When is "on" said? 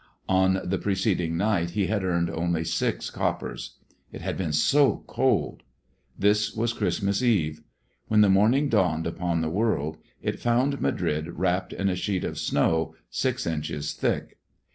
0.29-0.59